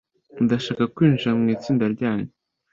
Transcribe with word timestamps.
ndashaka 0.45 0.83
kwinjira 0.95 1.31
mu 1.39 1.45
itsinda 1.55 1.85
ryanyu 1.93 2.29